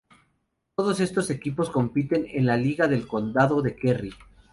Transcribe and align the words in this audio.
Todos 0.75 0.99
estos 0.99 1.29
equipos 1.29 1.69
compiten 1.69 2.25
en 2.27 2.47
la 2.47 2.57
liga 2.57 2.87
del 2.87 3.05
condado 3.07 3.61
de 3.61 3.75
Kerry. 3.75 4.11